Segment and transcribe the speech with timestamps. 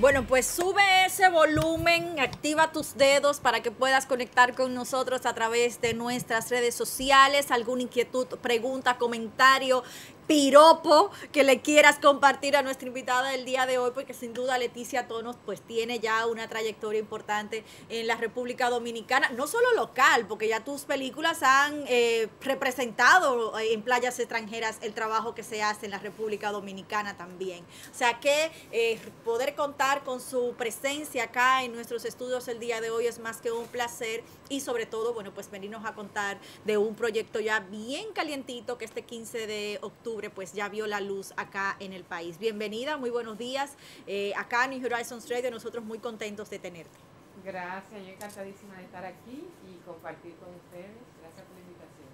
[0.00, 5.34] Bueno, pues sube ese volumen, activa tus dedos para que puedas conectar con nosotros a
[5.34, 7.50] través de nuestras redes sociales.
[7.50, 9.84] Alguna inquietud, pregunta, comentario,
[10.30, 14.58] piropo que le quieras compartir a nuestra invitada del día de hoy, porque sin duda
[14.58, 20.26] Leticia Tonos pues tiene ya una trayectoria importante en la República Dominicana, no solo local,
[20.28, 25.86] porque ya tus películas han eh, representado en playas extranjeras el trabajo que se hace
[25.86, 27.64] en la República Dominicana también.
[27.92, 32.80] O sea que eh, poder contar con su presencia acá en nuestros estudios el día
[32.80, 36.38] de hoy es más que un placer y sobre todo, bueno, pues venirnos a contar
[36.64, 41.00] de un proyecto ya bien calientito que este 15 de octubre pues ya vio la
[41.00, 42.38] luz acá en el país.
[42.38, 43.76] Bienvenida, muy buenos días.
[44.06, 46.98] Eh, acá en New Horizons Radio, nosotros muy contentos de tenerte.
[47.42, 50.90] Gracias, yo encantadísima de estar aquí y compartir con ustedes.
[51.22, 52.08] Gracias por la invitación.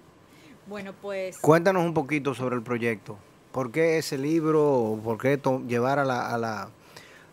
[0.67, 1.37] Bueno, pues...
[1.39, 3.17] Cuéntanos un poquito sobre el proyecto.
[3.51, 4.99] ¿Por qué ese libro?
[5.03, 6.69] ¿Por qué llevar a la, a la,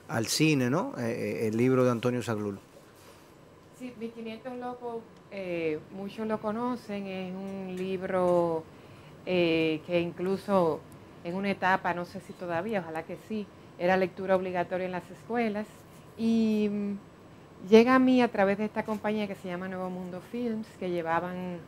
[0.08, 0.94] al cine ¿no?
[0.98, 2.58] Eh, eh, el libro de Antonio Saglul?
[3.78, 8.64] Sí, 1500 Locos, eh, muchos lo conocen, es un libro
[9.26, 10.80] eh, que incluso
[11.24, 13.46] en una etapa, no sé si todavía, ojalá que sí,
[13.78, 15.66] era lectura obligatoria en las escuelas.
[16.16, 20.20] Y mm, llega a mí a través de esta compañía que se llama Nuevo Mundo
[20.30, 21.58] Films, que llevaban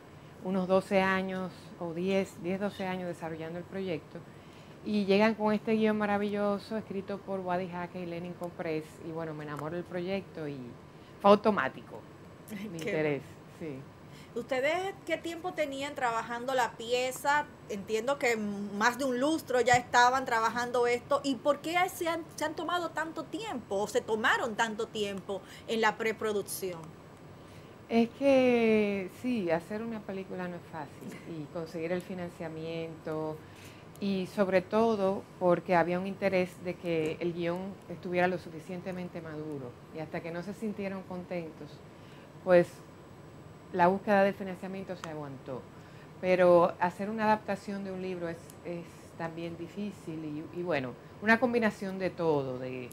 [0.43, 4.19] unos 12 años o 10, 10, 12 años desarrollando el proyecto.
[4.85, 8.85] Y llegan con este guion maravilloso escrito por Wadi Jaque y Lenin Compress.
[9.07, 10.57] Y bueno, me enamoro del proyecto y
[11.21, 11.99] fue automático
[12.71, 13.21] mi interés.
[13.59, 13.79] Sí.
[14.37, 17.47] ¿Ustedes qué tiempo tenían trabajando la pieza?
[17.69, 21.21] Entiendo que más de un lustro ya estaban trabajando esto.
[21.23, 22.23] ¿Y por qué se han,
[22.55, 26.79] tomado tanto tiempo o se tomaron tanto tiempo en la preproducción?
[27.89, 33.37] Es que sí, hacer una película no es fácil y conseguir el financiamiento
[33.99, 39.71] y sobre todo porque había un interés de que el guion estuviera lo suficientemente maduro
[39.95, 41.69] y hasta que no se sintieron contentos,
[42.43, 42.67] pues
[43.73, 45.61] la búsqueda del financiamiento se aguantó.
[46.21, 48.37] Pero hacer una adaptación de un libro es,
[49.17, 52.89] también difícil y, bueno, una combinación de todo, de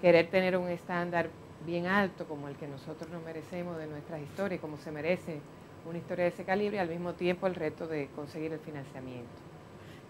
[0.00, 1.30] querer tener un estándar
[1.64, 5.40] bien alto como el que nosotros nos merecemos de nuestras historias, como se merece
[5.88, 9.30] una historia de ese calibre, y al mismo tiempo el reto de conseguir el financiamiento.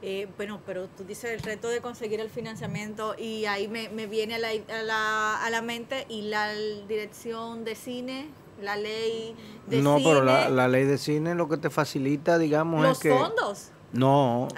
[0.01, 4.37] Eh, bueno, pero tú dices el reto de conseguir el financiamiento y ahí me, viene
[4.37, 8.29] a la, a, la, a la mente y la dirección de cine
[8.61, 9.35] la ley
[9.67, 9.83] de cine.
[9.83, 13.11] No, pero la, ley de cine lo que te facilita, digamos, es que...
[13.11, 13.71] ¿Los fondos?
[13.93, 14.49] No.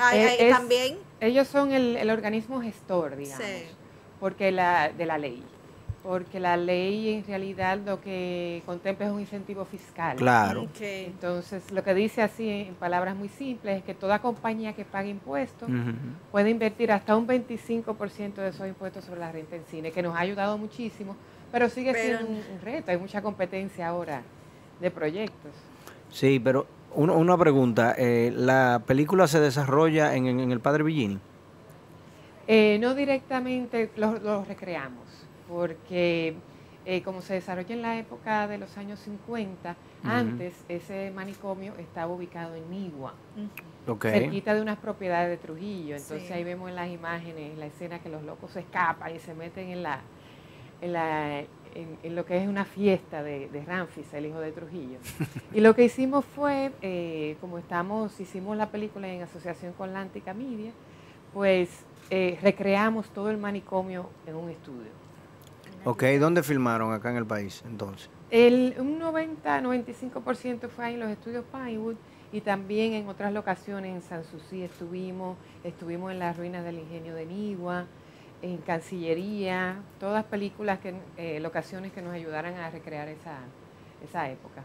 [0.50, 0.98] también.
[1.20, 3.44] Ellos son el, organismo gestor, digamos,
[4.18, 5.42] porque la, de la ley.
[6.02, 10.16] Porque la ley en realidad lo que contempla es un incentivo fiscal.
[10.16, 10.66] Claro.
[10.80, 15.10] Entonces, lo que dice así en palabras muy simples es que toda compañía que pague
[15.10, 15.68] impuestos
[16.32, 20.16] puede invertir hasta un 25% de esos impuestos sobre la renta en cine, que nos
[20.16, 21.16] ha ayudado muchísimo
[21.52, 24.22] pero sigue siendo un, reto, hay mucha competencia ahora
[24.80, 25.52] de proyectos.
[26.10, 31.18] Sí, pero una pregunta, eh, ¿la película se desarrolla en, el Padre Villini?
[32.46, 35.04] Eh, no directamente lo, recreamos,
[35.48, 36.34] porque
[36.84, 42.12] eh, como se desarrolla en la época de los años 50, antes ese manicomio estaba
[42.12, 43.14] ubicado en Nigua,
[44.00, 45.94] cerquita de unas propiedades de Trujillo.
[45.94, 49.34] Entonces ahí vemos en las imágenes la escena que los locos se escapan y se
[49.34, 50.00] meten en la,
[50.80, 54.98] en, lo que es una fiesta de, de, Ramfis, el hijo de Trujillo.
[55.52, 60.00] Y lo que hicimos fue, eh, como estamos, hicimos la película en asociación con la
[60.00, 60.72] Antica Media,
[61.32, 64.90] pues eh, recreamos todo el manicomio en un estudio.
[65.84, 68.10] Ok, ¿dónde filmaron acá en el país entonces?
[68.30, 71.96] El, un 90-95% fue en los estudios Pinewood
[72.32, 77.14] y también en otras locaciones, en San Susi estuvimos, estuvimos en las ruinas del ingenio
[77.14, 77.86] de Nigua,
[78.42, 83.38] en Cancillería, todas películas, que, eh, locaciones que nos ayudaran a recrear esa,
[84.02, 84.62] esa época.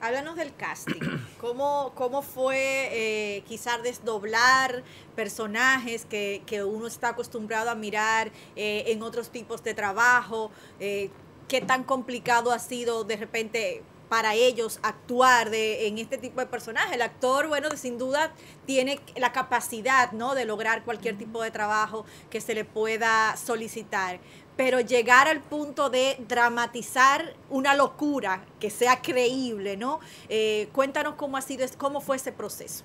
[0.00, 1.00] Háblanos del casting.
[1.40, 4.82] ¿Cómo, cómo fue eh, quizás desdoblar
[5.14, 10.50] personajes que, que, uno está acostumbrado a mirar eh, en otros tipos de trabajo?
[10.80, 11.08] Eh,
[11.48, 16.46] ¿Qué tan complicado ha sido de repente para ellos actuar de, en este tipo de
[16.46, 16.94] personaje.
[16.94, 18.32] El actor, bueno, sin duda
[18.64, 20.34] tiene la capacidad, ¿no?
[20.34, 24.20] De lograr cualquier tipo de trabajo que se le pueda solicitar.
[24.56, 30.00] Pero llegar al punto de dramatizar una locura que sea creíble, ¿no?
[30.28, 32.84] Eh, cuéntanos cómo ha sido, cómo fue ese proceso.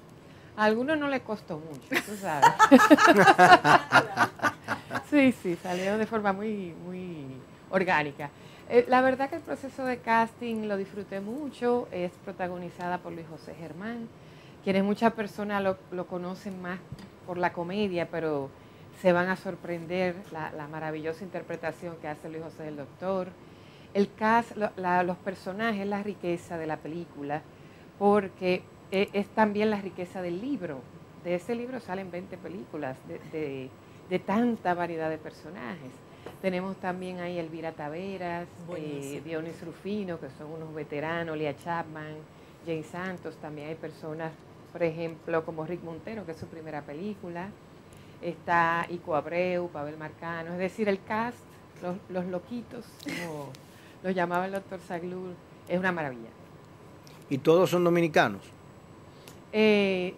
[0.57, 2.50] A algunos no le costó mucho, tú sabes.
[5.09, 7.25] sí, sí, salió de forma muy, muy
[7.69, 8.29] orgánica.
[8.73, 13.27] Eh, la verdad que el proceso de casting lo disfruté mucho, es protagonizada por Luis
[13.27, 14.07] José Germán,
[14.63, 16.79] quienes muchas personas lo, conocen más
[17.27, 18.50] por la comedia, pero
[19.01, 23.27] se van a sorprender la, maravillosa interpretación que hace Luis José el Doctor.
[23.94, 27.41] El cast, los personajes, la riqueza de la película,
[28.00, 30.79] porque e, es, también la riqueza del libro.
[31.25, 32.95] De ese libro salen 20 películas
[33.33, 33.69] de,
[34.09, 35.91] de tanta variedad de personajes.
[36.41, 42.15] Tenemos también ahí Elvira Taveras, eh, Dionis Rufino, que son unos veteranos, Lia Chapman,
[42.65, 44.31] Jane Santos, también hay personas,
[44.71, 47.50] por ejemplo, como Rick Montero, que es su primera película,
[48.21, 51.39] está Ico Abreu, Pavel Marcano, es decir, el cast,
[52.09, 53.50] los, loquitos, como
[54.03, 55.33] los llamaba el doctor Saglur,
[55.67, 56.29] es una maravilla.
[57.29, 58.41] ¿Y todos son dominicanos?
[59.53, 60.13] Eh,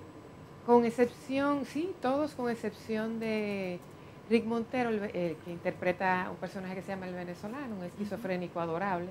[0.65, 3.79] con excepción, sí, todos con excepción de
[4.33, 9.09] Rick Montero, el, que interpreta un personaje que se llama el venezolano, un esquizofrénico adorable,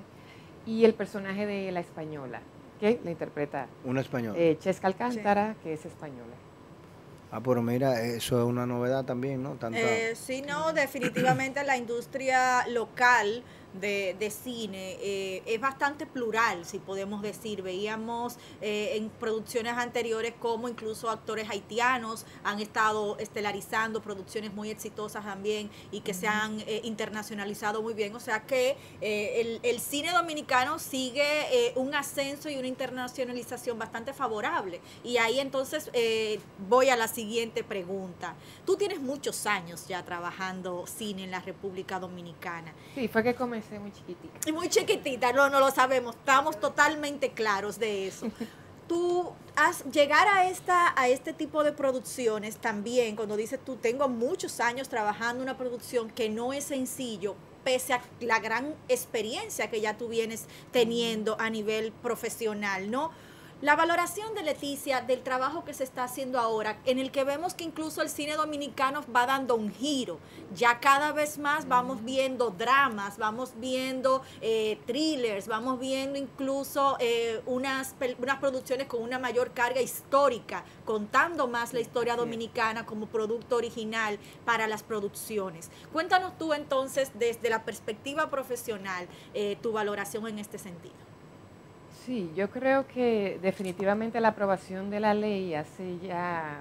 [0.65, 2.41] y el personaje de la española,
[2.77, 4.37] que la interpreta una española.
[4.37, 6.33] Eh, Chesca Alcántara, que es española.
[7.31, 9.57] Ah, pero mira, eso es una novedad también, ¿no?
[9.71, 13.43] Eh, sí, no, definitivamente la industria local
[13.73, 17.61] de, de cine eh, es bastante plural, si podemos decir.
[17.61, 25.23] Veíamos eh, en producciones anteriores como incluso actores haitianos han estado estelarizando producciones muy exitosas
[25.25, 28.15] también y que se han eh, internacionalizado muy bien.
[28.15, 34.79] O sea que el, el, cine dominicano sigue un ascenso y una internacionalización bastante favorable.
[35.03, 35.89] Y ahí entonces
[36.69, 38.35] voy a la siguiente pregunta.
[38.65, 42.73] Tú tienes muchos años ya trabajando cine en la República Dominicana.
[42.95, 44.51] Sí, fue que comencé muy chiquitita.
[44.51, 48.27] Muy chiquitita, no, no lo sabemos, estamos totalmente claros de eso.
[48.87, 54.09] Tú has llegar a esta a este tipo de producciones también cuando dices tú tengo
[54.09, 59.79] muchos años trabajando una producción que no es sencillo pese a la gran experiencia que
[59.79, 63.11] ya tú vienes teniendo a nivel profesional, ¿no?
[63.63, 67.53] La valoración de Leticia del trabajo que se está haciendo ahora, en el que vemos
[67.53, 70.19] que incluso el cine dominicano va dando un giro.
[70.53, 77.41] Ya cada vez más vamos viendo dramas, vamos viendo eh, thrillers, vamos viendo incluso eh,
[77.45, 83.55] unas, unas producciones con una mayor carga histórica, contando más la historia dominicana como producto
[83.55, 85.71] original para las producciones.
[85.93, 91.12] Cuéntanos tú entonces desde la perspectiva profesional eh, tu valoración en este sentido.
[92.05, 96.57] Sí, yo creo que definitivamente la aprobación de la ley hace ya,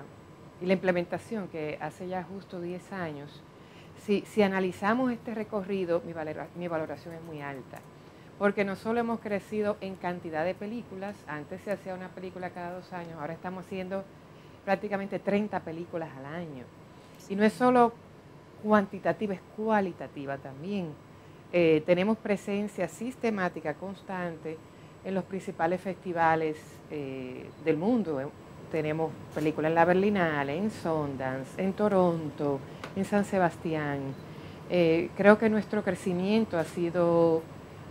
[0.61, 3.43] y la implementación que hace ya justo 10 años,
[4.05, 6.15] si, si analizamos este recorrido, mi,
[6.55, 7.81] mi valoración es muy alta,
[8.39, 12.75] porque no solo hemos crecido en cantidad de películas, antes se hacía una película cada
[12.75, 14.05] dos años, ahora estamos haciendo
[14.65, 16.65] prácticamente 30 películas al año.
[17.29, 17.93] Y no es solo
[18.63, 20.93] cuantitativa, es cualitativa también.
[21.53, 24.57] Eh, tenemos presencia sistemática, constante,
[25.05, 26.57] en los principales festivales
[26.91, 28.21] eh, del mundo.
[28.21, 28.27] Eh,
[28.71, 32.59] tenemos películas en la Berlinale, en Sundance, en Toronto,
[32.97, 34.15] en San Sebastián.
[34.71, 37.43] Eh, creo que nuestro crecimiento ha sido,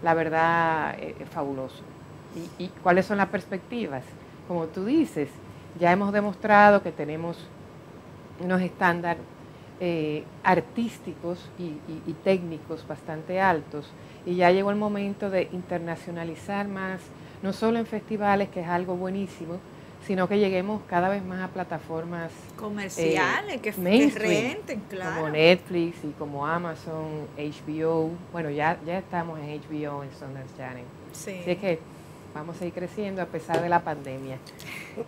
[0.02, 0.98] la verdad,
[1.32, 1.84] fabuloso.
[2.58, 4.04] ¿Y, cuáles son las perspectivas?
[4.48, 5.30] Como tú dices,
[5.80, 7.38] ya hemos demostrado que tenemos
[8.40, 9.24] unos estándares
[10.44, 13.92] artísticos y técnicos bastante altos
[14.26, 17.02] y ya llegó el momento de internacionalizar más,
[17.42, 19.58] no solo en festivales, que es algo buenísimo,
[20.06, 25.22] sino que lleguemos cada vez más a plataformas comerciales que, que claro.
[25.22, 28.10] Como Netflix y como Amazon, HBO.
[28.32, 30.86] Bueno, ya, ya estamos en HBO, en Sundance Channel.
[31.12, 31.40] Sí.
[31.42, 31.80] Así que
[32.34, 34.38] vamos a ir creciendo a pesar de la pandemia.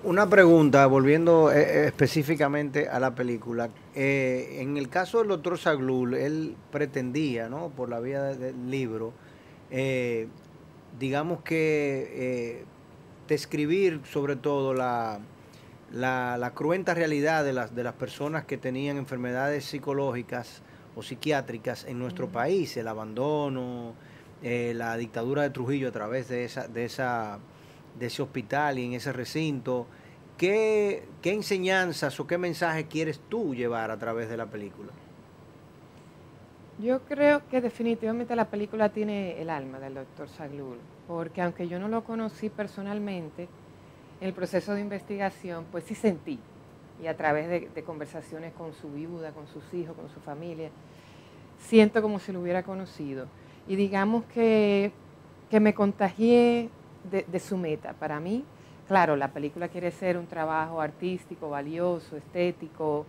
[0.04, 3.70] Una pregunta, volviendo eh, eh, específicamente a la película.
[3.96, 7.70] Eh, en el caso del doctor Saglul, él pretendía, ¿no?
[7.70, 9.14] por la vía del libro,
[11.00, 12.64] digamos que
[13.28, 15.20] describir sobre todo la,
[15.92, 20.62] la, cruenta realidad de las, de las personas que tenían enfermedades psicológicas
[20.96, 23.96] o psiquiátricas en nuestro país, el abandono,
[24.44, 27.40] eh, la dictadura de Trujillo a través de, esa, de, esa,
[27.98, 29.88] de ese hospital y en ese recinto.
[30.38, 34.92] ¿Qué, ¿Qué enseñanzas o qué mensaje quieres tú llevar a través de la película?
[36.80, 41.80] Yo creo que definitivamente la película tiene el alma del doctor Saglul, porque aunque yo
[41.80, 43.48] no lo conocí personalmente,
[44.20, 46.40] en el proceso de investigación, pues sí sentí,
[47.02, 50.70] y a través de, conversaciones con su viuda, con sus hijos, con su familia,
[51.60, 53.28] siento como si lo hubiera conocido.
[53.68, 54.92] Y digamos que,
[55.52, 56.70] me contagié
[57.12, 57.94] de, su meta.
[57.94, 58.44] Para mí,
[58.88, 63.06] claro, la película quiere ser un trabajo artístico, valioso, estético,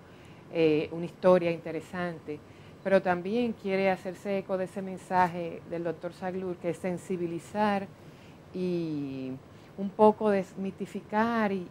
[0.52, 2.38] eh, una historia interesante
[2.84, 7.88] pero también quiere hacerse eco de ese mensaje del doctor Saglur, que es sensibilizar
[8.52, 9.32] y
[9.78, 11.66] un poco desmitificar y,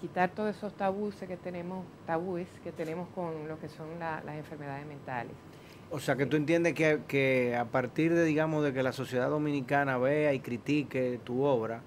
[0.00, 4.86] quitar todos esos tabúes que tenemos, tabúes que tenemos con lo que son las enfermedades
[4.86, 5.32] mentales.
[5.90, 9.98] O sea, que tú entiendes que, a partir de, digamos, de que la sociedad dominicana
[9.98, 11.82] vea y critique tu obra,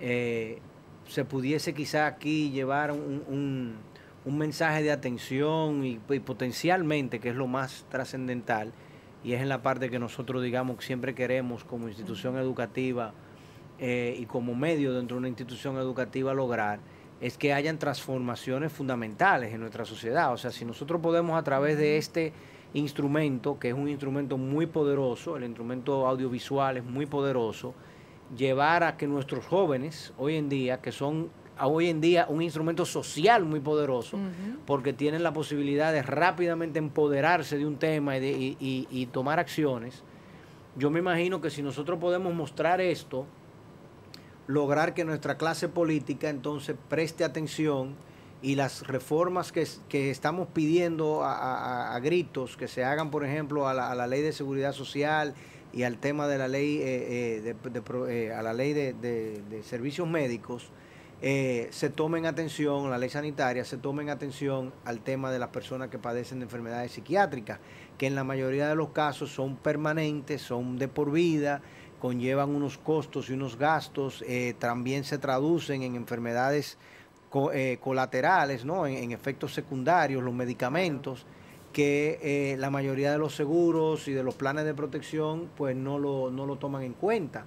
[0.00, 0.58] eh,
[1.06, 3.76] se pudiese quizá aquí llevar un
[4.26, 8.72] un mensaje de atención y, potencialmente, que es lo más trascendental,
[9.22, 13.14] y es en la parte que nosotros, digamos, siempre queremos como institución educativa
[13.78, 16.80] eh, y como medio dentro de una institución educativa lograr,
[17.20, 20.32] es que hayan transformaciones fundamentales en nuestra sociedad.
[20.32, 22.32] O sea, si nosotros podemos a través de este
[22.74, 27.74] instrumento, que es un instrumento muy poderoso, el instrumento audiovisual es muy poderoso,
[28.36, 31.30] llevar a que nuestros jóvenes hoy en día, que son
[31.60, 34.18] hoy en día un instrumento social muy poderoso,
[34.66, 40.02] porque tienen la posibilidad de rápidamente empoderarse de un tema y, tomar acciones.
[40.76, 43.24] Yo me imagino que si nosotros podemos mostrar esto,
[44.46, 47.94] lograr que nuestra clase política entonces preste atención
[48.42, 49.66] y las reformas que,
[50.10, 55.34] estamos pidiendo a, gritos que se hagan, por ejemplo, a la, ley de seguridad social
[55.72, 57.54] y al tema de la ley, eh, eh,
[58.08, 60.70] eh, a la ley de servicios médicos,
[61.22, 65.88] eh, se tomen atención, la ley sanitaria, se tomen atención al tema de las personas
[65.88, 67.58] que padecen de enfermedades psiquiátricas,
[67.96, 71.62] que en la mayoría de los casos son permanentes, son de por vida,
[72.00, 74.22] conllevan unos costos y unos gastos,
[74.58, 76.76] también se traducen en enfermedades
[77.52, 78.86] eh, colaterales, ¿no?
[78.86, 81.26] En, efectos secundarios, los medicamentos,
[81.72, 86.30] que la mayoría de los seguros y de los planes de protección pues no lo,
[86.30, 87.44] no lo toman en cuenta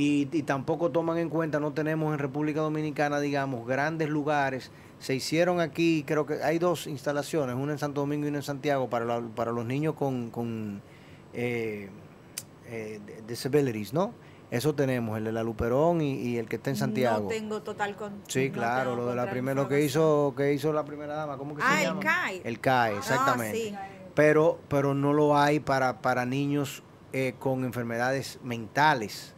[0.00, 4.70] y, tampoco toman en cuenta, no tenemos en República Dominicana, digamos, grandes lugares.
[5.00, 8.44] Se hicieron aquí, creo que hay dos instalaciones, una en Santo Domingo y una en
[8.44, 10.80] Santiago para, para los niños con, con
[11.34, 11.88] eh,
[12.68, 14.12] eh, disabilities, ¿no?
[14.50, 17.24] Eso tenemos, el de la Luperón y, el que está en Santiago.
[17.24, 18.22] No tengo total con.
[18.26, 21.54] Sí, claro, lo de la primera, lo que hizo, que hizo la primera dama, ¿cómo
[21.54, 22.00] que ah, se llama?
[22.00, 22.40] el CAI.
[22.44, 23.78] El CAI, ah, exactamente.
[24.14, 29.34] Pero, pero no lo hay para, para niños eh, con enfermedades mentales.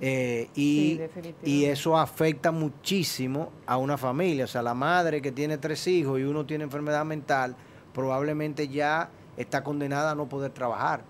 [0.00, 1.00] Eh, y,
[1.44, 4.44] y, eso afecta muchísimo a una familia.
[4.44, 7.54] O sea, la madre que tiene tres hijos y uno tiene enfermedad mental,
[7.92, 11.04] probablemente ya está condenada a no poder trabajar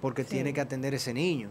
[0.00, 1.48] porque tiene que atender ese niño.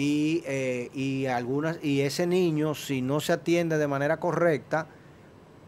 [0.00, 4.86] Y, eh, y, algunas, y ese niño, si no se atiende de manera correcta,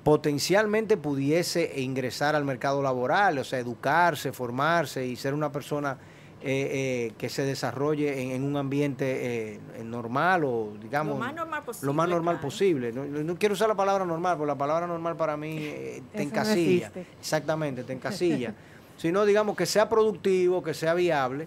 [0.05, 5.99] potencialmente pudiese ingresar al mercado laboral, o sea, educarse, formarse y ser una persona
[6.43, 11.63] eh, eh, que se desarrolle en, un ambiente eh, normal o digamos lo más normal
[11.63, 11.87] posible.
[11.87, 12.93] Lo más normal posible.
[12.93, 15.59] No, quiero usar la palabra normal, porque la palabra normal para mí
[16.15, 16.91] te encasilla.
[17.21, 18.55] Exactamente, te encasilla.
[18.97, 21.47] Sino digamos que sea productivo, que sea viable,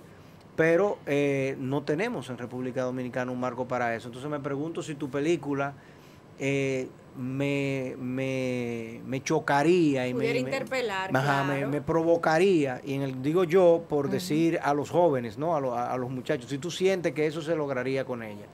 [0.56, 1.00] pero
[1.58, 4.08] no tenemos en República Dominicana un marco para eso.
[4.08, 5.74] Entonces me pregunto si tu película
[7.18, 11.12] me, me, me chocaría y me, interpelar,
[11.68, 15.56] me, provocaría, y en el, digo yo por decir a los jóvenes, ¿no?
[15.56, 18.46] A, a, los muchachos, si tú sientes que eso se lograría con ella.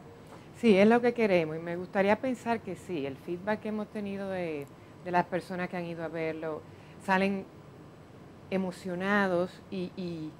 [0.60, 3.88] Sí, es lo que queremos y me gustaría pensar que sí, el feedback que hemos
[3.88, 4.68] tenido de,
[5.06, 6.62] de las personas que han ido a verlo,
[7.06, 7.46] salen
[8.52, 10.32] emocionados y, y,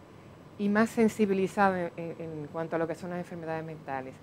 [0.60, 4.14] y más sensibilizados en, en cuanto a lo que son las enfermedades mentales.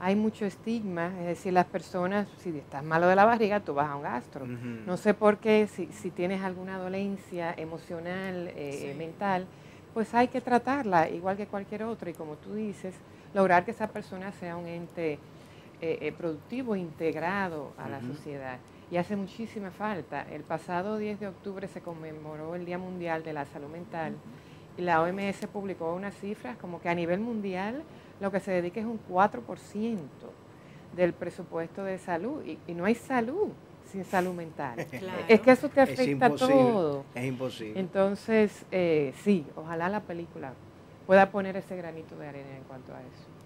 [0.00, 3.88] Hay mucho estigma, es decir, las personas, si estás malo de la barriga, tú vas
[3.88, 4.44] a un gastro.
[4.44, 9.46] No sé por qué, si, si tienes alguna dolencia emocional, eh, mental,
[9.94, 12.10] pues hay que tratarla igual que cualquier otro.
[12.10, 12.96] Y como tú dices,
[13.32, 18.58] lograr que esa persona sea un ente eh, eh, productivo, integrado a la sociedad.
[18.90, 20.26] Y hace muchísima falta.
[20.32, 24.16] El pasado 10 de octubre se conmemoró el Día Mundial de la Salud Mental
[24.76, 27.82] y la OMS publicó unas cifras como que a nivel mundial
[28.20, 29.98] lo que se dedica es un 4%
[30.96, 33.48] del presupuesto de salud y, no hay salud
[33.90, 34.78] sin salud mental.
[35.28, 37.04] Es que eso te afecta a todo.
[37.14, 37.78] Es imposible.
[37.78, 40.54] Entonces, eh, sí, ojalá la película
[41.06, 43.41] pueda poner ese granito de arena en cuanto a eso.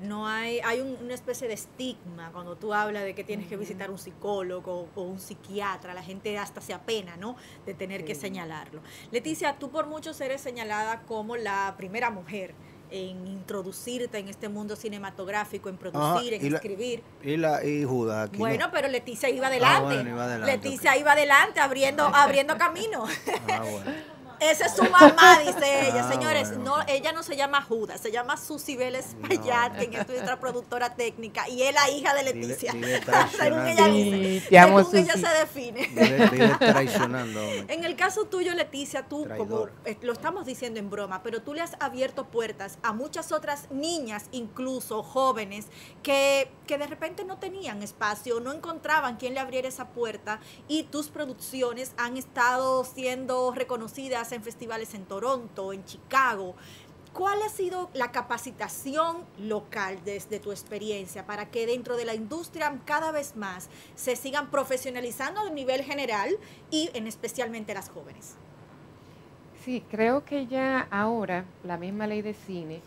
[0.00, 3.90] No hay, hay una especie de estigma cuando tú hablas de que tienes que visitar
[3.90, 7.36] un psicólogo o un psiquiatra, la gente hasta se apena, ¿no?
[7.64, 8.80] De tener que señalarlo.
[9.10, 12.54] Leticia, tú por muchos eres señalada como la primera mujer
[12.90, 17.02] en introducirte en este mundo cinematográfico, en producir, en escribir.
[17.22, 20.46] Y la y Judas aquí Bueno, pero Leticia iba ah, adelante.
[20.46, 23.04] Leticia iba adelante abriendo abriendo camino.
[23.48, 24.15] Ah, bueno.
[24.40, 26.06] Esa es su mamá, dice ella.
[26.06, 30.08] Ah, Señores, no, ella no se llama Judas, se llama Susi Vélez Payat, que es
[30.08, 32.72] nuestra productora técnica, y es la hija de Leticia.
[33.36, 34.48] según ella dice.
[34.48, 36.58] según ella se define.
[36.58, 37.40] traicionando.
[37.68, 41.54] en el caso tuyo, Leticia, tú, como eh, lo estamos diciendo en broma, pero tú
[41.54, 45.66] le has abierto puertas a muchas otras niñas, incluso jóvenes,
[46.02, 50.84] que, que de repente no tenían espacio, no encontraban quien le abriera esa puerta, y
[50.84, 56.54] tus producciones han estado siendo reconocidas en festivales en Toronto, en Chicago.
[57.12, 62.78] ¿Cuál ha sido la capacitación local desde tu experiencia para que dentro de la industria
[62.84, 66.36] cada vez más se sigan profesionalizando a nivel general
[66.70, 68.36] y en especialmente las jóvenes?
[69.64, 72.82] Sí, creo que ya ahora la misma ley de cine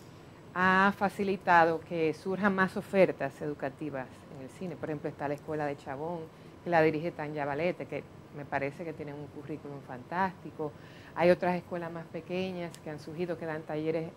[0.53, 4.75] ha facilitado que surjan más ofertas educativas en el cine.
[4.75, 6.19] Por ejemplo, está la Escuela de Chabón,
[6.63, 8.03] que la dirige Tanya Valete, que
[8.35, 10.71] me parece que tiene un currículum fantástico.
[11.19, 14.09] Hay otras escuelas más pequeñas que han surgido que dan talleres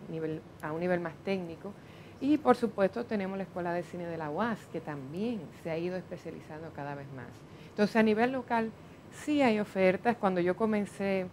[0.63, 1.73] a un nivel más técnico.
[2.21, 5.77] Y por supuesto tenemos la Escuela de Cine de la UAS, que también se ha
[5.77, 7.27] ido especializando cada vez más.
[7.71, 8.71] Entonces a nivel local
[9.11, 10.17] sí hay ofertas.
[10.17, 11.27] Cuando yo comencé,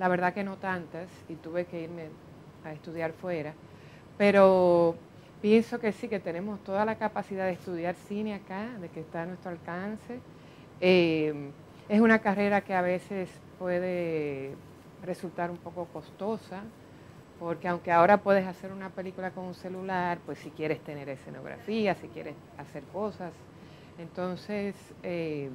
[0.00, 2.08] la verdad que no tantas, y tuve que irme
[2.64, 3.54] a estudiar fuera,
[4.18, 4.96] pero
[5.40, 9.22] pienso que sí, que tenemos toda la capacidad de estudiar cine acá, de que está
[9.22, 10.18] a nuestro alcance.
[10.80, 11.52] Eh,
[11.88, 14.56] es una carrera que a veces puede
[15.02, 16.62] resultar un poco costosa,
[17.38, 21.94] porque aunque ahora puedes hacer una película con un celular, pues si quieres tener escenografía,
[21.96, 23.32] si quieres hacer cosas,
[23.98, 25.50] entonces, eh,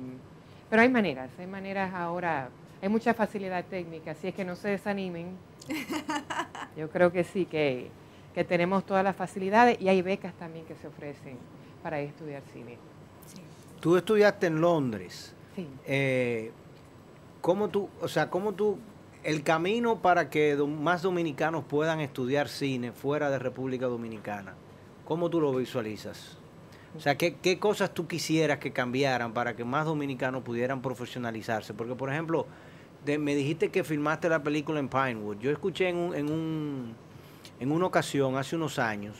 [0.69, 2.49] pero hay maneras, hay maneras ahora,
[2.81, 5.37] hay mucha facilidad técnica, así es que no se desanimen.
[6.77, 7.89] Yo creo que sí, que,
[8.47, 11.39] tenemos todas las facilidades y hay becas también que se ofrecen
[11.81, 12.77] para estudiar cine.
[13.79, 15.33] Tú estudiaste en Londres.
[15.55, 15.67] Sí.
[15.87, 16.51] Eh,
[17.41, 18.77] ¿Cómo tú, o sea, cómo tú
[19.23, 24.53] el camino para que más dominicanos puedan estudiar cine fuera de República Dominicana,
[25.05, 26.37] ¿cómo tú lo visualizas?
[26.95, 31.73] O sea, ¿qué, cosas tú quisieras que cambiaran para que más dominicanos pudieran profesionalizarse?
[31.73, 32.47] Porque, por ejemplo,
[33.05, 35.37] me dijiste que filmaste la película en Pinewood.
[35.37, 36.95] Yo escuché en, en, un,
[37.59, 39.15] en una ocasión, hace unos años,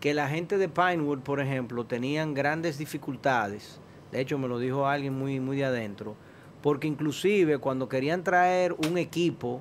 [0.00, 3.78] que la gente de Pinewood, por ejemplo, tenían grandes dificultades.
[4.10, 6.16] De hecho, me lo dijo alguien muy, muy de adentro
[6.62, 9.60] porque inclusive cuando querían traer un equipo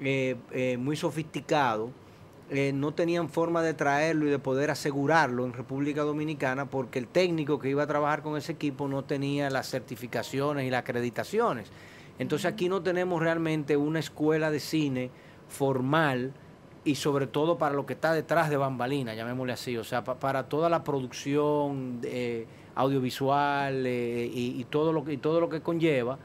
[0.00, 1.90] eh, eh, muy sofisticado,
[2.50, 7.06] eh, no tenían forma de traerlo y de poder asegurarlo en República Dominicana porque el
[7.06, 11.70] técnico que iba a trabajar con ese equipo no tenía las certificaciones y las acreditaciones.
[12.18, 15.10] Entonces aquí no tenemos realmente una escuela de cine
[15.48, 16.34] formal
[16.84, 20.48] y sobre todo para lo que está detrás de bambalina, llamémosle así, o sea, para
[20.48, 22.00] toda la producción
[22.74, 26.18] audiovisual y, todo lo que, y todo lo que conlleva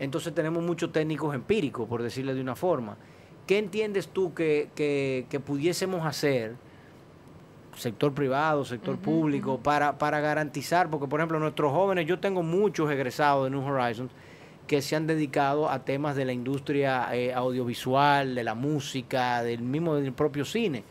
[0.00, 2.96] entonces tenemos muchos técnicos empíricos, por decirle de una forma.
[3.46, 6.56] ¿Qué entiendes tú que, pudiésemos hacer,
[7.76, 10.88] sector privado, sector público, para, para garantizar?
[10.88, 14.10] Porque, por ejemplo, nuestros jóvenes, yo tengo muchos egresados de New Horizons
[14.66, 19.60] que se han dedicado a temas de la industria eh, audiovisual, de la música, del
[19.60, 20.82] mismo del propio cine.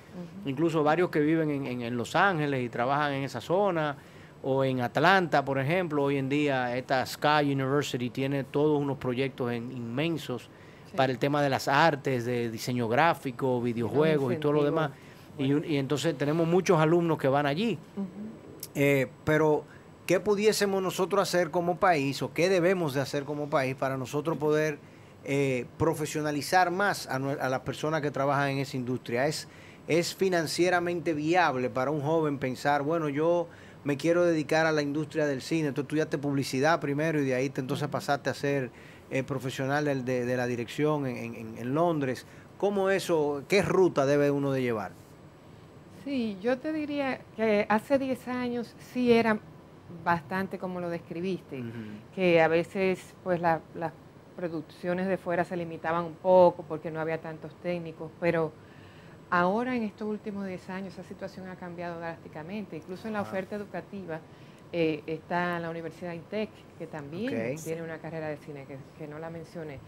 [0.45, 3.97] Incluso varios que viven en, en Los Ángeles y trabajan en esa zona
[4.41, 9.53] o en Atlanta, por ejemplo, hoy en día esta Sky University tiene todos unos proyectos
[9.53, 10.49] inmensos
[10.95, 14.91] para el tema de las artes, de diseño gráfico, videojuegos y todo lo demás.
[15.37, 17.77] Y, entonces tenemos muchos alumnos que van allí.
[18.75, 19.63] Eh, pero,
[20.05, 24.37] ¿qué pudiésemos nosotros hacer como país o qué debemos de hacer como país para nosotros
[24.37, 24.79] poder
[25.25, 29.27] eh, profesionalizar más a, a las personas que trabajan en esa industria?
[29.27, 29.47] ¿Es,
[29.87, 33.47] ¿Es financieramente viable para un joven pensar, bueno, yo
[33.83, 35.71] me quiero dedicar a la industria del cine.
[35.71, 38.71] Tú estudiaste publicidad primero y de ahí te, entonces pasaste a ser
[39.09, 42.25] eh, profesional de, la dirección en, Londres.
[42.57, 44.91] ¿Cómo eso, qué ruta debe uno de llevar?
[46.03, 49.39] Sí, yo te diría que hace 10 años sí era
[50.03, 51.63] bastante como lo describiste,
[52.13, 53.61] que a veces pues las
[54.35, 58.51] producciones de fuera se limitaban un poco porque no había tantos técnicos, pero
[59.31, 62.77] Ahora, en estos últimos 10 años, esa situación ha cambiado drásticamente.
[62.77, 64.19] Incluso en la oferta educativa
[64.73, 68.65] eh, está la Universidad INTEC, que también tiene una carrera de cine,
[68.97, 69.79] que, no la mencioné.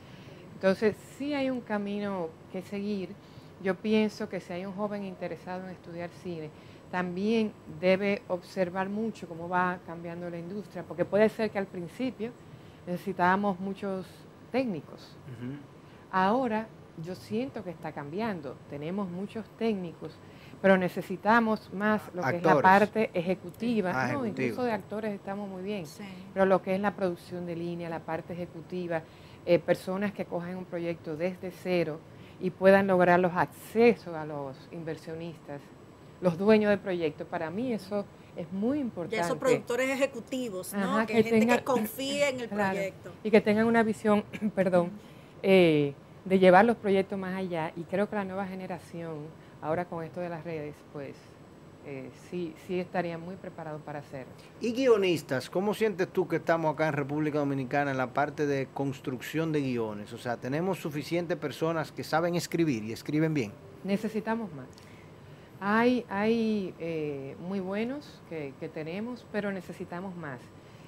[0.53, 3.09] Entonces, sí hay un camino que seguir.
[3.63, 6.49] Yo pienso que si hay un joven interesado en estudiar cine,
[6.91, 12.31] también debe observar mucho cómo va cambiando la industria, porque puede ser que al principio
[12.85, 14.05] necesitábamos muchos
[14.51, 15.15] técnicos.
[16.11, 16.67] Ahora
[17.03, 20.17] yo siento que está cambiando, tenemos muchos técnicos,
[20.61, 25.63] pero necesitamos más lo que es la parte ejecutiva, no, incluso de actores estamos muy
[25.63, 25.85] bien,
[26.33, 29.01] pero lo que es la producción de línea, la parte ejecutiva,
[29.45, 31.99] eh, personas que cogen un proyecto desde cero
[32.39, 35.61] y puedan lograr los accesos a los inversionistas,
[36.21, 37.25] los dueños del proyecto.
[37.25, 39.17] Para mí eso es muy importante.
[39.17, 41.05] Y esos productores ejecutivos, ¿no?
[41.05, 43.11] que, gente que confíe en el proyecto.
[43.23, 44.23] Y que tengan una visión,
[44.55, 44.91] perdón,
[45.43, 45.93] eh,
[46.25, 47.71] de llevar los proyectos más allá.
[47.75, 49.17] Y creo que la nueva generación,
[49.61, 51.15] ahora con esto de las redes, pues
[51.85, 54.31] eh, sí, sí estarían muy preparados para hacerlo.
[54.59, 55.49] ¿Y guionistas?
[55.49, 59.61] ¿Cómo sientes tú que estamos acá en República Dominicana en la parte de construcción de
[59.61, 60.13] guiones?
[60.13, 63.51] O sea, ¿tenemos suficientes personas que saben escribir y escriben bien?
[63.83, 64.67] Necesitamos más.
[65.59, 70.39] Hay, hay eh, muy buenos que, tenemos, pero necesitamos más.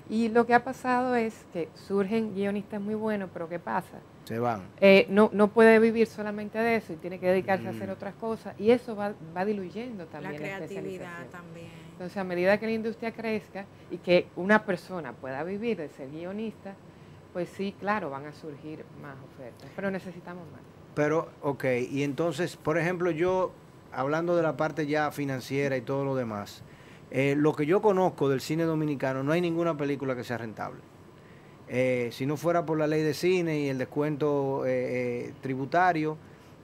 [0.09, 3.99] Y lo que ha pasado es que surgen guionistas muy buenos, pero ¿qué pasa?
[4.25, 4.61] Se van.
[4.79, 7.93] Eh, no, no puede vivir solamente de eso y tiene que dedicarse a hacer mm.
[7.93, 11.67] otras cosas y eso va, va diluyendo también la creatividad también.
[11.91, 16.09] Entonces, a medida que la industria crezca y que una persona pueda vivir de ser
[16.09, 16.73] guionista,
[17.33, 20.61] pues sí, claro, van a surgir más ofertas, pero necesitamos más.
[20.95, 23.51] Pero, ok, y entonces, por ejemplo, yo,
[23.91, 26.63] hablando de la parte ya financiera y todo lo demás,
[27.11, 30.79] eh, lo que yo conozco del cine dominicano, no hay ninguna película que sea rentable.
[31.75, 36.19] Eh, si no fuera por la ley de cine y el descuento eh, eh, tributario,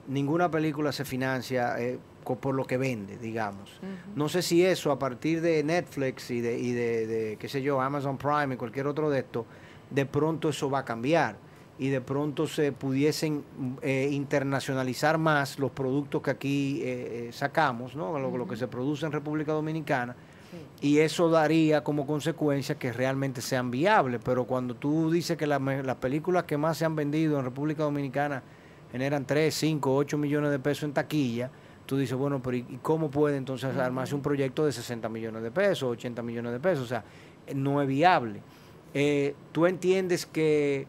[0.06, 1.76] ninguna película se financia
[2.22, 3.80] por lo que vende, digamos.
[4.14, 7.80] No sé si eso a partir de Netflix y de, y de, qué sé yo,
[7.80, 9.46] Amazon Prime y cualquier otro de esto,
[9.90, 11.34] de pronto eso va a cambiar
[11.76, 13.42] y de pronto se pudiesen
[13.82, 18.16] internacionalizar más los productos que aquí sacamos, ¿no?
[18.16, 20.14] lo, que se produce en República Dominicana
[20.80, 24.20] y eso daría como consecuencia que realmente sean viables.
[24.24, 28.42] Pero cuando tú dices que las películas que más se han vendido en República Dominicana
[28.90, 31.50] generan 3, 5, 8 millones de pesos en taquilla,
[31.86, 35.50] tú dices, bueno, pero ¿y cómo puede entonces armarse un proyecto de 60 millones de
[35.50, 36.84] pesos, 80 millones de pesos?
[36.84, 37.04] O sea,
[37.54, 38.40] no es viable.
[38.94, 40.86] Eh, tú entiendes que,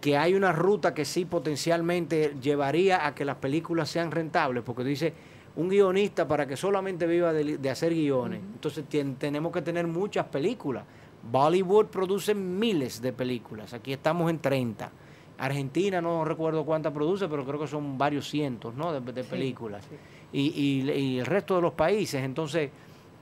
[0.00, 4.82] que hay una ruta que sí potencialmente llevaría a que las películas sean rentables, porque
[4.82, 5.12] tú dices
[5.56, 8.40] un guionista para que solamente viva de, hacer guiones.
[8.40, 8.84] Entonces
[9.18, 10.84] tenemos que tener muchas películas.
[11.30, 13.74] Bollywood produce miles de películas.
[13.74, 14.90] Aquí estamos en 30.
[15.38, 18.92] Argentina no recuerdo cuántas produce, pero creo que son varios cientos ¿no?
[18.92, 19.84] de, películas.
[20.32, 22.22] Y, y, el resto de los países.
[22.22, 22.70] Entonces,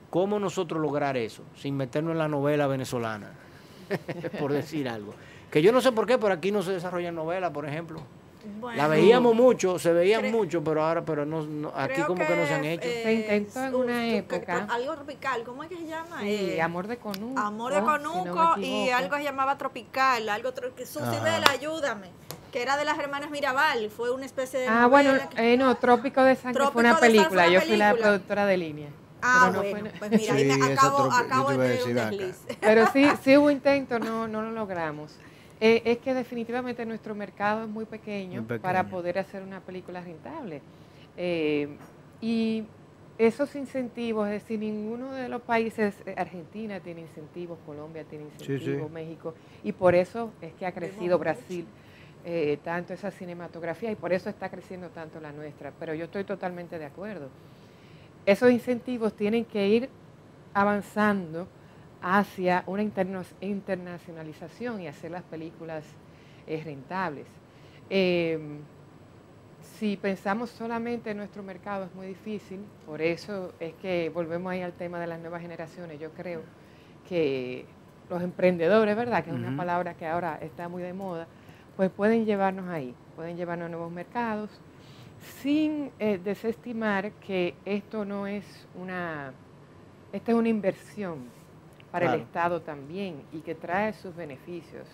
[0.09, 3.31] ¿cómo nosotros lograr eso sin meternos en la novela venezolana?
[4.39, 5.13] por decir algo.
[5.51, 8.01] Que yo no sé por qué, pero aquí no se desarrollan novelas, por ejemplo
[8.75, 12.53] la veíamos mucho, se veían mucho, pero ahora, pero no, aquí como que, no se
[12.53, 12.87] han hecho.
[12.87, 14.67] se intentó en una época.
[14.69, 16.21] algo tropical, ¿cómo es que se llama?
[16.21, 17.39] Sí, eh, Amor de Conuco.
[17.39, 22.09] Amor de Conuco y algo se llamaba Tropical, algo que Susi Bell, ayúdame
[22.51, 24.67] que era de las hermanas Mirabal, fue una especie de...
[24.67, 28.57] Ah, bueno, eh, no, Trópico de Sangre fue una película, yo fui la productora de
[28.57, 28.89] línea.
[29.21, 32.35] Ah, bueno, pues mira, ahí me acabo, acabo de un desliz.
[32.59, 35.15] Pero sí, sí hubo intento, no, no lo logramos.
[35.63, 40.59] Eh, es que definitivamente nuestro mercado es muy pequeño, para poder hacer una película rentable.
[41.15, 41.77] Eh,
[42.19, 42.63] y
[43.19, 48.89] esos incentivos, es decir, ninguno de los países, eh, Argentina tiene incentivos, Colombia tiene incentivos,
[48.89, 51.65] México, y por eso es que ha crecido Brasil
[52.63, 55.71] tanto esa cinematografía y por eso está creciendo tanto la nuestra.
[55.79, 57.29] Pero yo estoy totalmente de acuerdo.
[58.25, 59.89] Esos incentivos tienen que ir
[60.53, 61.47] avanzando
[62.01, 62.81] hacia una
[63.41, 65.83] internacionalización y hacer las películas
[66.47, 67.27] eh, rentables.
[67.89, 68.59] Em,
[69.61, 74.61] si pensamos solamente en nuestro mercado es muy difícil, por eso es que volvemos ahí
[74.61, 75.99] al tema de las nuevas generaciones.
[75.99, 76.41] Yo creo
[77.07, 77.65] que
[78.09, 79.23] los emprendedores, ¿verdad?
[79.23, 81.27] Que es una palabra que ahora está muy de moda,
[81.77, 84.49] pues pueden llevarnos ahí, pueden llevarnos a nuevos mercados,
[85.41, 89.33] sin eh, desestimar que esto no es una,
[90.11, 91.40] esta es una inversión
[91.91, 94.87] para el Estado también y que trae sus beneficios.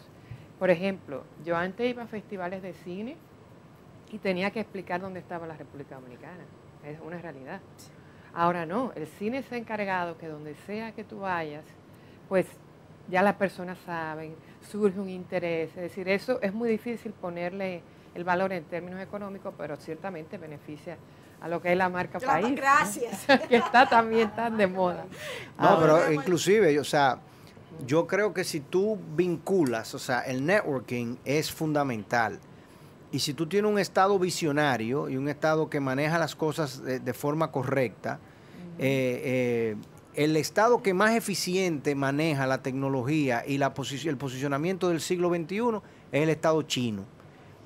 [0.60, 3.16] Por ejemplo, yo antes iba a festivales de cine
[4.12, 6.44] y tenía que explicar dónde estaba la República Dominicana.
[6.84, 7.62] Es una realidad.
[8.34, 11.66] Ahora no, el cine se ha encargado que donde sea que tú vayas,
[12.28, 12.48] pues
[13.10, 15.70] ya las personas saben, surge un interés.
[15.70, 17.82] Es decir, eso es muy difícil ponerle
[18.16, 20.98] el valor en términos económicos, pero ciertamente beneficia
[21.41, 22.56] a lo que es la marca país.
[22.56, 23.26] Gracias.
[23.50, 25.06] que está también tan de moda.
[25.60, 27.19] No, pero inclusive, o sea,
[27.86, 32.39] yo creo que si tú vinculas, o sea, el networking es fundamental.
[33.12, 37.13] Y si tú tienes un estado visionario y un estado que maneja las cosas de,
[37.13, 38.19] forma correcta,
[38.80, 39.76] eh, eh,
[40.15, 43.73] el estado que más eficiente maneja la tecnología y la
[44.06, 47.06] el posicionamiento del siglo XXI es el estado chino.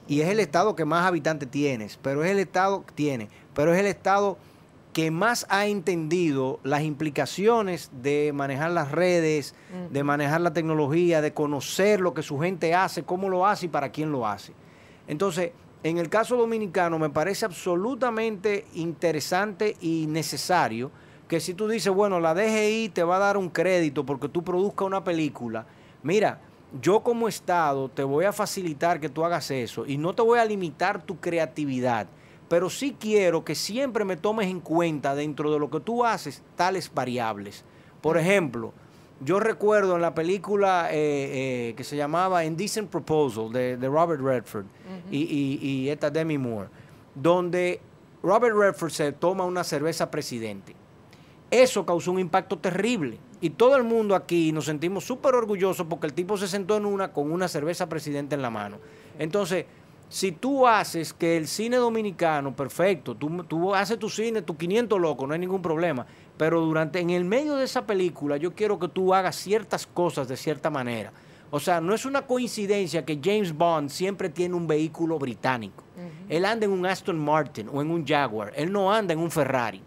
[0.07, 3.79] Y es el estado que más habitantes tienes, pero es el estado tiene, pero es
[3.79, 4.37] el estado
[4.93, 9.55] que más ha entendido las implicaciones de manejar las redes,
[9.89, 13.69] de manejar la tecnología, de conocer lo que su gente hace, cómo lo hace y
[13.69, 14.53] para quién lo hace.
[15.07, 15.51] Entonces,
[15.83, 20.91] en el caso dominicano me parece absolutamente interesante y necesario
[21.27, 24.43] que si tú dices, bueno, la DGI te va a dar un crédito porque tú
[24.43, 25.65] produzcas una película,
[26.03, 26.41] mira,
[26.79, 30.39] yo como Estado te voy a facilitar que tú hagas eso y no te voy
[30.39, 32.07] a limitar tu creatividad,
[32.47, 36.43] pero sí quiero que siempre me tomes en cuenta dentro de lo que tú haces
[36.55, 37.65] tales variables.
[38.01, 38.73] Por ejemplo,
[39.23, 44.65] yo recuerdo en la película eh, eh, que se llamaba Indecent Proposal de, Robert Redford
[45.11, 46.69] y, y esta Demi Moore,
[47.15, 47.81] donde
[48.23, 50.75] Robert Redford se toma una cerveza presidente
[51.51, 53.19] eso causó un impacto terrible.
[53.41, 56.85] Y todo el mundo aquí nos sentimos súper orgullosos porque el tipo se sentó en
[56.85, 58.77] una con una cerveza presidente en la mano.
[59.17, 59.65] Entonces,
[60.09, 64.99] si tú haces que el cine dominicano, perfecto, tú, tú haces tu cine, tu 500
[64.99, 66.05] locos, no hay ningún problema.
[66.37, 70.27] Pero durante, en el medio de esa película, yo quiero que tú hagas ciertas cosas
[70.27, 71.11] de cierta manera.
[71.49, 75.83] O sea, no es una coincidencia que James Bond siempre tiene un vehículo británico.
[76.29, 78.53] Él anda en un Aston Martin o en un Jaguar.
[78.55, 79.81] Él no anda en un Ferrari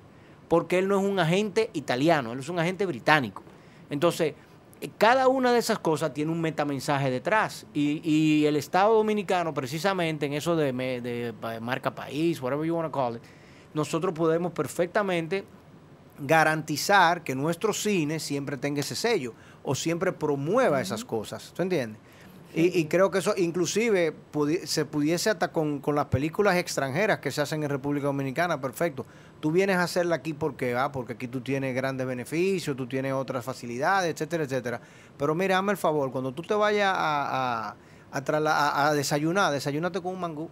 [0.55, 3.43] porque él no es un agente italiano, él es un agente británico.
[3.91, 4.35] Entonces,
[4.81, 7.67] eh, cada una de esas cosas tiene un metamensaje detrás.
[7.75, 12.97] Y, el Estado Dominicano, precisamente en eso de, de, marca país, whatever you want to
[12.97, 13.23] call it,
[13.75, 15.45] nosotros podemos perfectamente
[16.21, 21.53] garantizar que nuestro cine siempre tenga ese sello o siempre promueva esas cosas.
[21.53, 22.01] ¿Tú entiendes?
[22.57, 24.15] Y, creo que eso inclusive
[24.67, 29.05] se pudiese hasta con, con, las películas extranjeras que se hacen en República Dominicana, perfecto.
[29.45, 33.13] Tú vienes a hacerla aquí porque, ah, porque aquí tú tienes grandes beneficios, tú tienes
[33.13, 34.81] otras facilidades, etcétera, etcétera.
[35.19, 37.77] Pero mira, hazme el favor, cuando tú te vayas a, a,
[38.11, 40.49] a, a desayunar, desayúnate con un mangú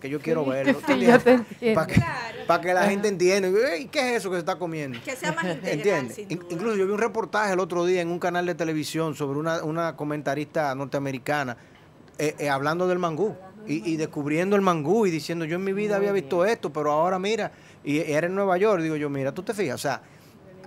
[0.00, 0.80] que yo quiero verlo.
[1.74, 3.50] Para que, que, la gente entienda.
[3.92, 4.98] ¿Qué es eso que se está comiendo?
[5.04, 8.46] Que sea más integral, Incluso yo vi un reportaje el otro día en un canal
[8.46, 11.58] de televisión sobre una, una comentarista norteamericana
[12.16, 15.96] eh, eh, hablando del mangú y, descubriendo el mangú y diciendo yo en mi vida
[15.96, 17.52] había visto esto, pero ahora mira,
[17.84, 20.02] y era en Nueva York, digo yo, mira, tú te fijas, o sea,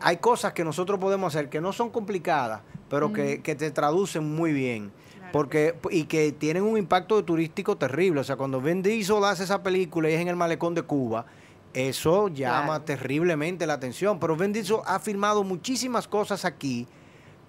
[0.02, 4.36] hay cosas que nosotros podemos hacer que no son complicadas, pero que, que te traducen
[4.36, 4.92] muy bien.
[5.32, 8.20] Porque, y que tienen un impacto turístico terrible.
[8.20, 11.26] O sea, cuando Vin Diesel hace esa película y es en el malecón de Cuba,
[11.74, 14.20] eso llama terriblemente la atención.
[14.20, 16.88] Pero Vin Diesel ha filmado muchísimas cosas aquí,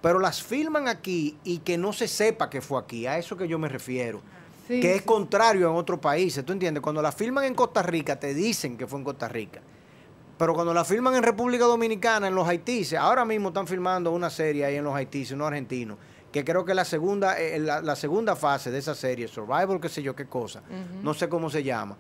[0.01, 3.07] pero las filman aquí y que no se sepa que fue aquí.
[3.07, 4.23] A eso que yo me refiero.
[4.67, 6.45] Que es contrario en otros países.
[6.45, 6.83] ¿Tú entiendes?
[6.83, 9.61] Cuando la filman en Costa Rica, te dicen que fue en Costa Rica.
[10.37, 14.31] Pero cuando la filman en República Dominicana, en los Haitises, ahora mismo están filmando una
[14.31, 15.99] serie ahí en los Haitises, unos argentinos
[16.35, 20.03] que creo que la segunda, eh, la, segunda fase de esa serie, Survival, qué sé
[20.03, 20.63] yo, qué cosa,
[21.01, 21.97] no sé cómo se llama,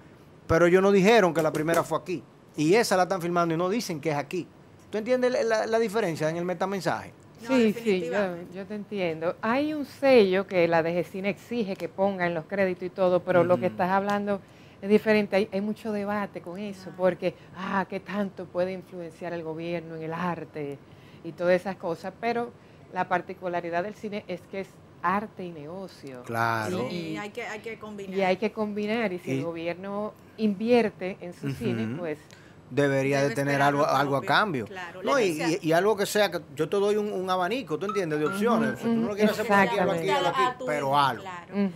[0.48, 2.20] pero ellos no dijeron que la primera fue aquí,
[2.56, 4.48] y esa la están filmando y no dicen que es aquí.
[4.90, 7.12] ¿Tú entiendes la, diferencia en el metamensaje?
[7.46, 8.10] Sí, sí,
[8.54, 9.36] yo, te entiendo.
[9.40, 13.44] Hay un sello que la DGCINE exige que ponga en los créditos y todo, pero
[13.44, 14.40] lo que estás hablando
[14.82, 15.36] es diferente.
[15.36, 20.02] Hay, hay, mucho debate con eso, porque, ah, qué tanto puede influenciar el gobierno en
[20.02, 20.78] el arte
[21.24, 22.52] y todas esas cosas, pero
[22.92, 24.68] la particularidad del cine es que es
[25.02, 26.22] arte y negocio.
[26.22, 26.88] Claro.
[26.90, 28.16] Y, hay, que, hay que combinar.
[28.16, 29.12] Y hay que combinar.
[29.12, 32.18] Y si el gobierno invierte en su cine, pues
[32.70, 34.66] debería de tener algo, algo a cambio.
[34.66, 38.18] Claro, no, y, y, algo que sea que yo te doy un, abanico, ¿tú entiendes?
[38.18, 38.80] De opciones.
[38.80, 41.22] tú no lo quieres hacer por aquí, aquí, aquí, pero algo.
[41.22, 41.70] Claro.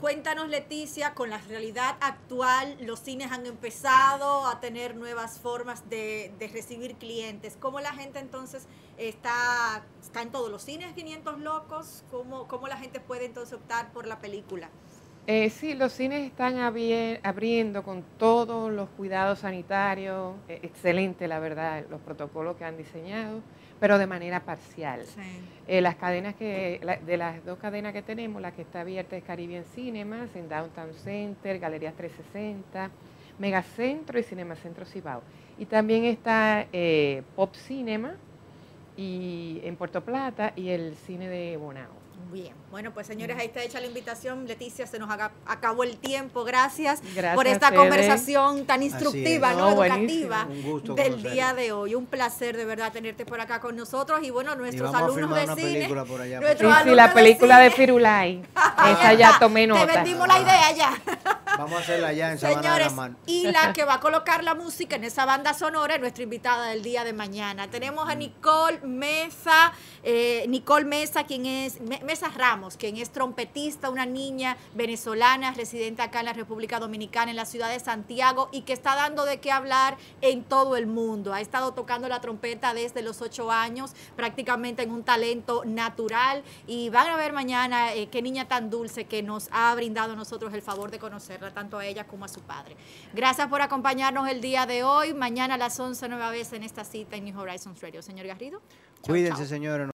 [0.00, 6.32] Cuéntanos, Leticia, con la realidad actual, los cines han empezado a tener nuevas formas de,
[6.52, 7.56] recibir clientes.
[7.58, 8.66] ¿Cómo la gente entonces
[8.98, 12.04] está, está en todos los cines 500 locos?
[12.10, 14.68] ¿Cómo, ¿Cómo la gente puede entonces optar por la película?
[15.26, 21.84] Eh, sí, los cines están abriendo con todos los cuidados sanitarios, eh, excelente la verdad,
[21.90, 23.40] los protocolos que han diseñado
[23.78, 25.02] pero de manera parcial.
[25.66, 29.24] Eh, las cadenas que, de las dos cadenas que tenemos, la que está abierta es
[29.24, 32.90] Caribbean Cinemas, en Downtown Center, Galerías 360,
[33.38, 35.22] Megacentro y Cinema Centro Cibao.
[35.58, 38.14] Y también está eh, Pop Cinema
[38.96, 42.05] y en Puerto Plata y el cine de Bonao.
[42.32, 44.46] Bien, bueno, pues señores, ahí está hecha la invitación.
[44.46, 45.08] Leticia, se nos
[45.46, 46.44] acabó el tiempo.
[46.44, 47.00] Gracias,
[47.34, 49.70] por esta conversación tan instructiva, ¿no?
[49.70, 50.46] Educativa
[50.96, 51.94] del día de hoy.
[51.94, 54.20] Un placer de verdad tenerte por acá con nosotros.
[54.22, 55.88] Y bueno, nuestros alumnos de cine.
[55.88, 58.42] sí, la película de, Firulay.
[58.90, 59.86] Esa ya tomé nota.
[59.86, 61.02] Te vendimos la idea ya.
[61.58, 62.92] Vamos a hacerla ya en Sabana Señores,
[63.26, 66.66] y la que va a colocar la música en esa banda sonora es nuestra invitada
[66.68, 67.68] del día de mañana.
[67.70, 73.90] Tenemos a Nicole Mesa, eh, Nicole Mesa, quien es, Me- Mesa Ramos, quien es trompetista,
[73.90, 78.62] una niña venezolana residente acá en la República Dominicana, en la ciudad de Santiago, y
[78.62, 81.32] que está dando de qué hablar en todo el mundo.
[81.32, 86.90] Ha estado tocando la trompeta desde los ocho años, prácticamente en un talento natural, y
[86.90, 90.52] van a ver mañana eh, qué niña tan dulce que nos ha brindado a nosotros
[90.52, 92.76] el favor de conocerla, tanto a ella como a su padre.
[93.12, 95.14] Gracias por acompañarnos el día de hoy.
[95.14, 98.02] Mañana a las 11 nueva vez en esta cita en New Horizons Radio.
[98.02, 98.60] Señor Garrido.
[99.02, 99.84] Cuídense, señores.